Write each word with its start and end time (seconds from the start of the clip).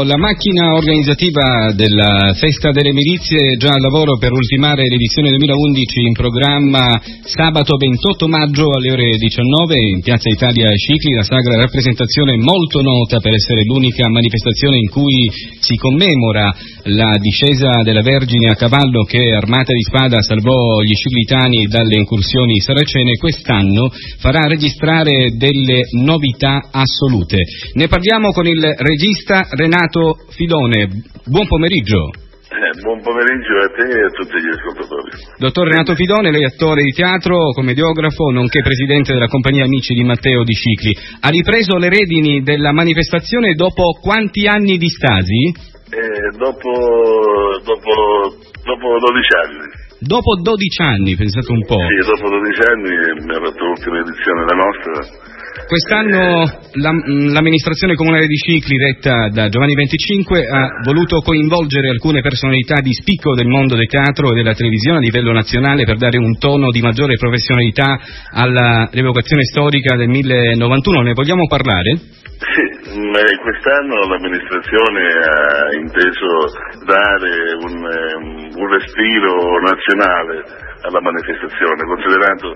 La 0.00 0.16
macchina 0.16 0.74
organizzativa 0.74 1.72
della 1.74 2.30
Festa 2.38 2.70
delle 2.70 2.92
Milizie 2.92 3.56
già 3.58 3.74
al 3.74 3.80
lavoro 3.80 4.16
per 4.16 4.30
ultimare 4.30 4.86
l'edizione 4.86 5.30
2011 5.30 6.06
in 6.06 6.12
programma 6.12 7.02
sabato 7.24 7.74
28 7.74 8.28
maggio 8.28 8.70
alle 8.70 8.92
ore 8.92 9.16
19 9.18 9.74
in 9.74 10.00
Piazza 10.00 10.28
Italia 10.30 10.70
Cicli, 10.70 11.18
la 11.18 11.24
sagra 11.24 11.58
rappresentazione 11.58 12.38
molto 12.38 12.80
nota 12.80 13.18
per 13.18 13.34
essere 13.34 13.64
l'unica 13.64 14.08
manifestazione 14.08 14.78
in 14.78 14.88
cui 14.88 15.26
si 15.58 15.74
commemora 15.74 16.46
la 16.94 17.18
discesa 17.18 17.82
della 17.82 18.00
Vergine 18.00 18.50
a 18.50 18.54
cavallo 18.54 19.02
che 19.02 19.18
armata 19.34 19.72
di 19.72 19.82
spada 19.82 20.22
salvò 20.22 20.78
gli 20.78 20.94
sciclitani 20.94 21.66
dalle 21.66 21.98
incursioni 21.98 22.60
saracene, 22.60 23.18
quest'anno 23.18 23.90
farà 24.18 24.46
registrare 24.46 25.34
delle 25.34 25.90
novità 25.98 26.68
assolute. 26.70 27.42
Ne 27.72 27.88
parliamo 27.88 28.30
con 28.30 28.46
il 28.46 28.62
regista 28.62 29.42
Renato 29.50 29.86
Renato 29.88 30.16
Fidone. 30.28 30.88
Buon 31.24 31.46
pomeriggio. 31.46 32.12
Eh, 32.48 32.80
buon 32.80 33.00
pomeriggio 33.00 33.56
a 33.60 33.68
te 33.72 33.88
e 33.88 34.04
a 34.04 34.10
tutti 34.10 34.36
gli 34.40 34.48
ascoltatori. 34.48 35.10
Dottor 35.38 35.68
Renato 35.68 35.94
Fidone, 35.94 36.30
lei 36.30 36.42
è 36.42 36.52
attore 36.52 36.82
di 36.82 36.92
teatro, 36.92 37.52
commediografo, 37.52 38.30
nonché 38.30 38.60
presidente 38.60 39.12
della 39.12 39.28
compagnia 39.28 39.64
Amici 39.64 39.94
di 39.94 40.04
Matteo 40.04 40.44
di 40.44 40.52
Cicli. 40.52 40.92
Ha 41.20 41.28
ripreso 41.28 41.76
le 41.76 41.88
redini 41.88 42.42
della 42.42 42.72
manifestazione 42.72 43.54
dopo 43.54 43.98
quanti 44.00 44.46
anni 44.46 44.76
di 44.76 44.88
stasi? 44.88 45.56
Eh, 45.88 46.36
dopo, 46.36 46.70
dopo, 47.64 47.92
dopo 48.64 48.86
12 48.98 49.28
anni. 49.44 49.77
Dopo 50.00 50.38
12 50.40 50.82
anni, 50.82 51.16
pensate 51.16 51.50
un 51.50 51.64
po'. 51.66 51.82
Sì, 51.82 52.06
dopo 52.06 52.28
12 52.30 52.60
anni 52.70 52.90
mi 53.26 53.34
ha 53.34 53.40
fatto 53.42 53.64
l'ultima 53.64 53.98
edizione 53.98 54.44
la 54.46 54.54
nostra 54.54 55.26
Quest'anno 55.66 56.48
l'amministrazione 56.72 57.94
comunale 57.94 58.26
di 58.26 58.36
Cicli, 58.36 58.78
retta 58.78 59.28
da 59.28 59.48
Giovanni 59.48 59.74
XXV, 59.74 60.30
ha 60.50 60.82
voluto 60.84 61.20
coinvolgere 61.20 61.88
alcune 61.88 62.20
personalità 62.20 62.80
di 62.80 62.92
spicco 62.94 63.34
del 63.34 63.48
mondo 63.48 63.74
del 63.74 63.86
teatro 63.86 64.30
e 64.30 64.34
della 64.34 64.54
televisione 64.54 64.98
a 64.98 65.00
livello 65.00 65.32
nazionale 65.32 65.84
per 65.84 65.96
dare 65.96 66.16
un 66.16 66.38
tono 66.38 66.70
di 66.70 66.80
maggiore 66.80 67.16
professionalità 67.16 67.98
alla 68.32 68.88
rievocazione 68.92 69.42
storica 69.44 69.96
del 69.96 70.08
1091. 70.08 71.02
Ne 71.02 71.12
vogliamo 71.12 71.46
parlare? 71.48 71.96
Sì, 72.38 72.77
quest'anno 73.42 74.08
l'amministrazione 74.08 75.08
ha 75.08 75.74
inteso 75.74 76.26
dare 76.84 77.54
un, 77.62 78.50
un 78.56 78.66
respiro 78.68 79.60
nazionale 79.60 80.42
alla 80.82 81.00
manifestazione, 81.00 81.84
considerato 81.84 82.52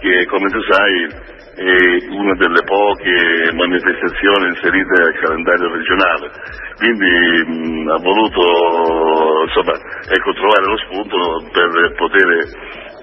che, 0.00 0.26
come 0.26 0.48
tu 0.50 0.60
sai, 0.62 1.38
è 1.60 2.08
una 2.08 2.34
delle 2.36 2.62
poche 2.64 3.52
manifestazioni 3.52 4.48
inserite 4.48 5.02
nel 5.02 5.18
calendario 5.20 5.72
regionale, 5.72 6.30
quindi 6.78 7.44
mh, 7.46 7.88
ha 7.90 7.98
voluto 8.00 9.44
insomma, 9.44 9.72
ecco, 10.08 10.32
trovare 10.32 10.64
lo 10.64 10.76
spunto 10.88 11.18
per 11.52 11.94
poter 11.96 12.28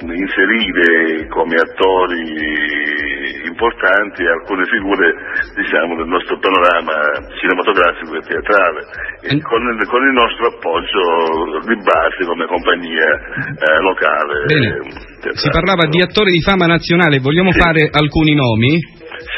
inserire 0.02 1.28
come 1.28 1.56
attori 1.56 3.17
importanti 3.58 4.22
alcune 4.22 4.64
figure 4.70 5.10
diciamo, 5.58 5.98
del 5.98 6.06
nostro 6.06 6.38
panorama 6.38 6.94
cinematografico 7.42 8.14
e 8.14 8.22
teatrale 8.22 8.80
e 9.26 9.42
con, 9.42 9.62
il, 9.66 9.82
con, 9.90 10.02
il, 10.06 10.14
nostro 10.14 10.46
appoggio 10.54 11.66
di 11.66 11.76
base 11.82 12.22
come 12.30 12.46
compagnia 12.46 13.10
eh, 13.58 13.82
locale. 13.82 14.46
Bene. 14.46 15.34
Si 15.34 15.50
parlava 15.50 15.90
di 15.90 16.02
attori 16.02 16.30
di 16.32 16.42
fama 16.46 16.70
nazionale, 16.70 17.18
vogliamo 17.18 17.52
sì. 17.52 17.60
fare 17.60 17.90
alcuni 17.90 18.38
nomi? 18.38 18.78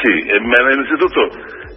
Sì, 0.04 0.12
eh, 0.28 0.40
ma 0.40 0.60
innanzitutto 0.68 1.20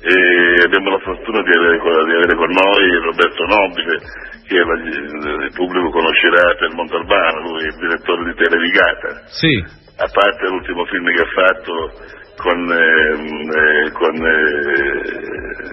eh, 0.03 0.67
abbiamo 0.67 0.91
la 0.91 0.99
fortuna 0.99 1.39
di 1.41 1.51
avere, 1.55 1.79
di 1.79 2.11
avere, 2.11 2.35
con 2.35 2.51
noi 2.51 2.83
Roberto 3.07 3.43
Nobile 3.47 3.95
che 4.43 4.59
il 4.59 5.51
pubblico 5.55 5.89
conoscerà 5.89 6.55
per 6.59 6.75
Montalbano, 6.75 7.47
lui 7.47 7.63
è 7.63 7.67
il 7.71 7.79
direttore 7.79 8.23
di 8.27 8.35
Televigata. 8.35 9.23
Sì. 9.31 9.81
A 9.95 10.09
parte 10.11 10.47
l'ultimo 10.49 10.83
film 10.85 11.07
che 11.07 11.21
ha 11.21 11.31
fatto 11.31 12.21
con, 12.43 12.59
eh, 12.67 13.91
con 13.95 14.15
eh, 14.19 15.63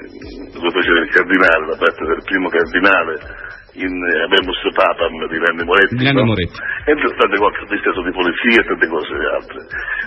dove 0.54 0.70
faceva 0.70 1.00
il 1.03 1.10
cardinale, 1.10 1.66
la 1.66 1.76
parte 1.76 2.04
del 2.06 2.22
primo 2.22 2.48
cardinale 2.48 3.19
in 3.75 3.91
eh, 3.91 4.22
Abemus 4.22 4.62
Papam 4.75 5.26
di 5.26 5.38
Nanni 5.38 5.64
Moretti, 5.66 5.97
di 5.98 6.04
Nanni 6.04 6.22
Moretti. 6.22 6.54
No? 6.54 6.70
e 6.86 7.14
tante 7.19 7.38
cose 7.38 7.66
di 7.66 7.78
stato 7.82 8.03
di 8.03 8.12
polizia 8.14 8.62
e 8.62 8.66
tante 8.66 8.86
cose 8.86 9.14
altre. 9.34 9.58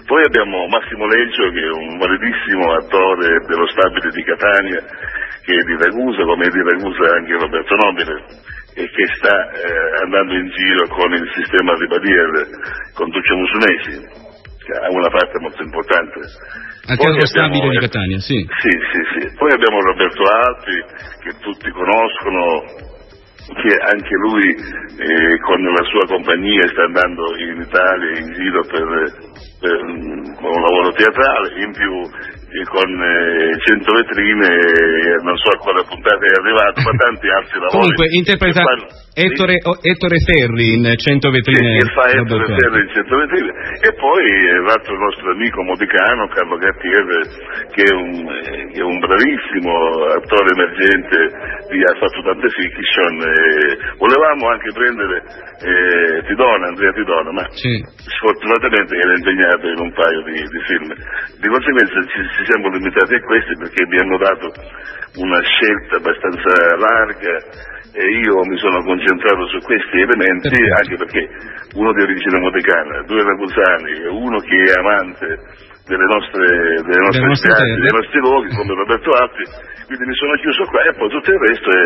Poi 0.07 0.24
abbiamo 0.24 0.68
Massimo 0.68 1.06
Leggio 1.06 1.51
che 1.51 1.63
è 1.68 1.72
un 1.72 1.97
validissimo 2.00 2.74
attore 2.80 3.44
dello 3.44 3.68
stabile 3.68 4.09
di 4.12 4.24
Catania 4.24 4.81
che 5.44 5.53
è 5.59 5.63
di 5.68 5.75
Ragusa, 5.75 6.24
come 6.24 6.47
è 6.47 6.50
di 6.50 6.63
Ragusa 6.63 7.12
anche 7.12 7.35
Roberto 7.44 7.75
Nobile 7.75 8.16
e 8.75 8.84
che 8.88 9.06
sta 9.19 9.51
eh, 9.51 10.03
andando 10.07 10.34
in 10.34 10.47
giro 10.47 10.88
con 10.88 11.12
il 11.12 11.28
sistema 11.35 11.75
di 11.75 11.88
Badier, 11.88 12.31
con 12.95 13.09
Duccio 13.12 13.35
Musunesi, 13.35 14.31
ha 14.72 14.88
una 14.90 15.09
parte 15.09 15.40
molto 15.40 15.62
importante. 15.62 16.19
Anche 16.88 17.07
allo 17.07 17.25
stabile 17.25 17.69
di 17.69 17.78
Catania, 17.78 18.19
sì. 18.19 18.40
Sì, 18.40 18.74
sì, 18.91 19.01
sì. 19.13 19.35
Poi 19.35 19.51
abbiamo 19.51 19.79
Roberto 19.81 20.24
Alpi, 20.24 20.78
che 21.19 21.31
tutti 21.40 21.69
conoscono, 21.72 22.63
che 23.51 23.74
anche 23.75 24.16
lui 24.16 24.47
eh, 24.47 25.40
con 25.44 25.59
la 25.62 25.84
sua 25.84 26.06
compagnia 26.07 26.68
sta 26.68 26.84
andando 26.84 27.35
in 27.38 27.62
Italia 27.62 28.19
in 28.19 28.31
giro 28.34 28.62
per, 28.63 28.85
per 29.59 29.75
un 29.84 30.62
lavoro 30.62 30.91
teatrale, 30.95 31.63
in 31.63 31.72
più 31.72 31.91
con 32.69 32.86
eh, 32.86 33.58
100 33.58 33.91
vetrine, 33.94 34.47
non 35.24 35.36
so 35.38 35.50
a 35.50 35.58
quale 35.58 35.81
puntata 35.90 36.22
è 36.22 36.34
arrivato, 36.38 36.81
ma 36.86 36.94
tanti 36.94 37.28
altri 37.30 37.58
lavori. 37.58 37.74
Comunque 37.74 38.06
interpreta 38.14 38.62
Ettore, 39.14 39.58
Ettore, 39.81 40.18
Ferri 40.25 40.74
in 40.74 40.86
100 40.86 41.30
vetrine. 41.30 41.80
Sì, 41.81 41.90
fa 41.94 42.09
Ettore 42.09 42.46
Ferri 42.46 42.81
in 42.81 42.90
100 42.94 43.18
vetrine. 43.18 43.52
E 43.81 43.94
poi 43.94 44.25
l'altro 44.66 44.97
nostro 44.97 45.31
amico 45.31 45.62
modicano, 45.63 46.28
Carlo 46.30 46.58
Gattiere, 46.58 47.18
che 47.74 47.84
è 47.84 47.94
un, 47.94 48.62
è 48.74 48.82
un 48.82 48.98
bravissimo 48.98 49.72
attore 50.18 50.50
emergente, 50.50 51.18
ha 51.30 51.96
fatto 51.98 52.22
tante 52.26 52.50
fiction. 52.50 53.14
volevamo 53.98 54.50
anche 54.50 54.74
prendere 54.74 55.24
eh, 55.62 56.24
Tidona, 56.26 56.68
Andrea 56.68 56.92
Tidona, 56.92 57.32
ma 57.32 57.46
sì. 57.50 57.84
sfortunatamente 58.02 58.98
era 58.98 59.14
impegnato 59.14 59.68
in 59.68 59.80
un 59.80 59.92
paio 59.94 60.22
di, 60.24 60.42
di 60.42 60.62
film. 60.66 60.90
Di 61.38 61.48
conseguenza 61.48 62.02
ci, 62.02 62.22
ci 62.34 62.44
siamo 62.50 62.70
limitati 62.70 63.14
a 63.14 63.22
questi 63.22 63.54
perché 63.58 63.84
abbiamo 63.84 64.18
dato 64.18 64.52
una 65.22 65.42
scelta 65.42 65.98
abbastanza 65.98 66.54
larga 66.76 67.34
e 67.94 68.04
io 68.26 68.42
mi 68.50 68.58
sono 68.58 68.82
concentrato 68.82 69.46
su 69.54 69.60
questi 69.62 70.02
elementi 70.02 70.58
anche 70.82 70.98
perché 70.98 71.30
uno 71.76 71.94
di 71.94 72.02
origine 72.02 72.40
modicana, 72.40 73.04
due 73.06 73.22
ragusani 73.22 73.92
e 74.02 74.08
uno 74.10 74.40
che 74.40 74.58
è 74.66 74.80
amante 74.80 75.72
delle 75.84 76.08
nostre, 76.08 76.46
delle 76.88 77.04
nostre, 77.04 77.36
spiagge, 77.36 77.76
dei 77.76 77.92
nostri 77.92 78.20
luoghi 78.20 78.50
come 78.56 78.72
Roberto 78.74 79.12
Alpi, 79.12 79.44
quindi 79.84 80.06
mi 80.08 80.16
sono 80.16 80.34
chiuso 80.40 80.64
qua 80.72 80.80
e 80.80 80.94
poi 80.96 81.10
tutto 81.12 81.30
il 81.32 81.42
resto 81.44 81.68
è, 81.70 81.86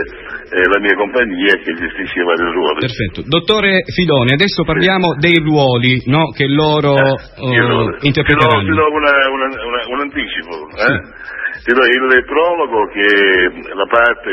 è 0.53 0.63
la 0.69 0.79
mia 0.79 0.93
compagnia 0.93 1.53
che 1.57 1.73
gestisce 1.73 2.21
i 2.21 2.23
vari 2.23 2.45
ruoli. 2.45 2.79
Perfetto. 2.85 3.25
Dottore 3.25 3.81
Filoni, 3.89 4.33
adesso 4.37 4.63
parliamo 4.63 5.17
sì. 5.17 5.19
dei 5.25 5.37
ruoli 5.41 5.97
no, 6.05 6.29
che 6.29 6.45
loro 6.45 6.93
eh, 6.93 7.17
uh, 7.41 7.97
interpreteranno. 8.05 8.61
Ti 8.61 8.77
do, 8.77 8.85
un 8.93 9.99
anticipo. 9.99 10.53
Eh? 10.77 11.25
Sì. 11.65 11.73
Do 11.73 11.83
il 11.83 12.23
prologo 12.23 12.85
che 12.93 13.49
la 13.73 13.87
parte 13.89 14.31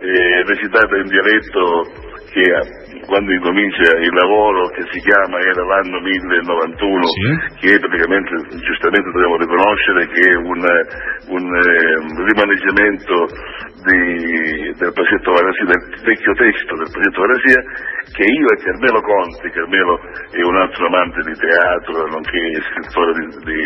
eh, 0.00 0.42
recitata 0.46 0.96
in 0.96 1.06
dialetto 1.10 2.11
che 2.32 3.04
quando 3.06 3.32
incomincia 3.32 3.92
il 3.98 4.14
lavoro 4.14 4.68
che 4.68 4.82
si 4.90 5.00
chiama 5.00 5.38
era 5.38 5.64
l'anno 5.64 6.00
1091, 6.00 7.04
sì. 7.04 7.66
che 7.66 7.78
praticamente 7.78 8.56
giustamente 8.56 9.10
dobbiamo 9.10 9.36
riconoscere 9.36 10.08
che 10.08 10.22
è 10.30 10.36
un, 10.36 10.60
un 11.28 11.46
eh, 11.52 12.24
rimaneggiamento 12.24 13.26
di, 13.84 14.72
del 14.78 14.92
Varasia, 14.96 15.64
del 15.66 15.82
vecchio 16.04 16.32
testo 16.32 16.72
del 16.76 16.88
Presidente 16.88 17.20
Varasia, 17.20 17.60
che 18.16 18.24
io 18.24 18.46
e 18.48 18.62
Carmelo 18.62 19.00
Conti, 19.02 19.50
Carmelo 19.50 20.00
è 20.30 20.42
un 20.42 20.56
altro 20.56 20.86
amante 20.86 21.20
di 21.28 21.36
teatro, 21.36 22.06
nonché 22.06 22.38
scrittore 22.72 23.12
di, 23.12 23.26
di 23.44 23.62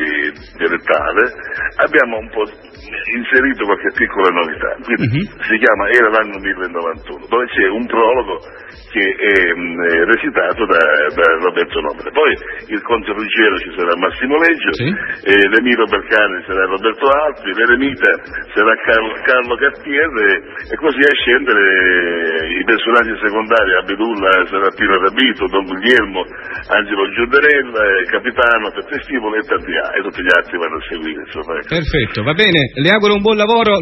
dialettale, 0.58 1.22
abbiamo 1.86 2.18
un 2.18 2.30
po' 2.30 2.44
inserito 3.16 3.64
qualche 3.64 3.90
piccola 3.94 4.30
novità. 4.30 4.76
Quindi 4.82 5.20
uh-huh. 5.20 5.42
si 5.42 5.56
chiama 5.58 5.88
Era 5.90 6.08
l'anno 6.10 6.38
1091, 6.38 7.26
dove 7.28 7.46
c'è 7.46 7.66
un 7.68 7.86
prologo 7.86 8.38
che 8.90 9.04
è 9.04 9.52
mh, 9.52 10.08
recitato 10.08 10.64
da, 10.66 10.80
da, 11.12 11.26
Roberto 11.44 11.80
Nobile. 11.80 12.10
Poi 12.12 12.32
il 12.72 12.82
Conte 12.82 13.12
Ruggiero 13.12 13.58
ci 13.58 13.72
sarà 13.76 13.92
Massimo 13.96 14.36
Leggio, 14.38 14.72
sì. 14.72 14.88
eh, 14.88 15.48
l'Emiro 15.52 15.84
Bercani 15.84 16.42
sarà 16.46 16.64
Roberto 16.64 17.04
Alpi, 17.04 17.52
l'Eremita 17.52 18.10
sarà 18.54 18.72
Carlo, 18.84 19.12
Carlo 19.20 19.54
Cartier 19.56 20.10
e 20.70 20.76
così 20.76 21.00
a 21.04 21.14
scendere 21.14 22.56
in 22.56 22.64
personaggi 22.64 23.12
secondari 23.20 23.74
Abedullah 23.74 24.46
Serafino 24.48 24.96
Rabito, 24.96 25.44
Don 25.46 25.64
Guglielmo, 25.64 26.24
Angelo 26.68 27.10
Giuderella, 27.12 27.84
Capitano, 28.08 28.70
Peppe 28.72 29.02
Stivolo 29.02 29.36
e 29.36 29.44
tanti 29.44 29.76
altri, 29.76 30.00
e 30.00 30.02
tutti 30.02 30.22
gli 30.22 30.32
altri 30.34 30.56
vanno 30.56 30.76
a 30.76 30.84
seguire. 30.88 31.20
Insomma. 31.20 31.52
Ecco. 31.58 31.68
Perfetto, 31.68 32.22
va 32.22 32.32
bene, 32.66 32.82
le 32.82 32.90
auguro 32.90 33.14
un 33.14 33.22
buon 33.22 33.36
lavoro, 33.36 33.80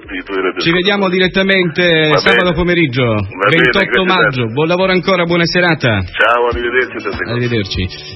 ci 0.59 0.71
vediamo 0.71 1.09
direttamente 1.09 2.09
va 2.11 2.19
sabato 2.19 2.43
bene. 2.43 2.55
pomeriggio, 2.55 3.05
va 3.05 3.49
28 3.51 4.03
bene, 4.03 4.05
maggio, 4.05 4.47
buon 4.47 4.69
lavoro 4.69 4.93
ancora, 4.93 5.25
buona 5.25 5.45
serata. 5.45 6.03
Ciao, 6.03 6.49
arrivederci. 6.49 7.09
Arrivederci. 7.29 8.13